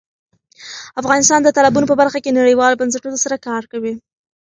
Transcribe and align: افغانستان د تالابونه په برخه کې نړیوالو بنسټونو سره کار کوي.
افغانستان 1.01 1.39
د 1.43 1.49
تالابونه 1.55 1.85
په 1.89 1.95
برخه 2.01 2.19
کې 2.23 2.37
نړیوالو 2.39 2.79
بنسټونو 2.81 3.17
سره 3.23 3.37
کار 3.47 3.63
کوي. 3.71 3.93